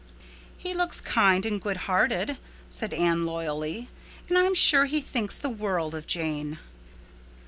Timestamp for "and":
1.45-1.61, 4.29-4.35